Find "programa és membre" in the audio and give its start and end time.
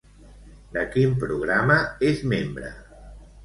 1.25-2.77